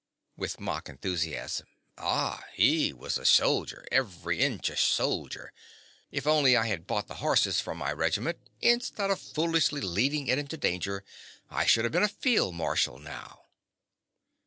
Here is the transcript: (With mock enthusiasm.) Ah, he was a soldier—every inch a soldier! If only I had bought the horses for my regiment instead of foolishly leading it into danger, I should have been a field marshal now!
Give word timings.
(With 0.35 0.59
mock 0.59 0.89
enthusiasm.) 0.89 1.67
Ah, 1.95 2.43
he 2.53 2.91
was 2.91 3.19
a 3.19 3.23
soldier—every 3.23 4.39
inch 4.39 4.71
a 4.71 4.75
soldier! 4.75 5.53
If 6.09 6.25
only 6.25 6.57
I 6.57 6.65
had 6.65 6.87
bought 6.87 7.05
the 7.07 7.17
horses 7.21 7.61
for 7.61 7.75
my 7.75 7.91
regiment 7.91 8.39
instead 8.61 9.11
of 9.11 9.19
foolishly 9.21 9.79
leading 9.79 10.25
it 10.25 10.39
into 10.39 10.57
danger, 10.57 11.03
I 11.51 11.67
should 11.67 11.85
have 11.85 11.91
been 11.93 12.01
a 12.01 12.07
field 12.09 12.55
marshal 12.55 12.97
now! 12.97 13.43